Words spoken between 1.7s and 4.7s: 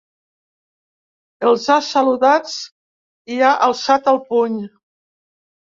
ha saludats i ha alçat el puny.